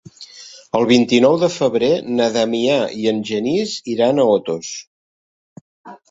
[0.77, 1.89] El vint-i-nou de febrer
[2.19, 4.71] na Damià i en Genís iran a Otos.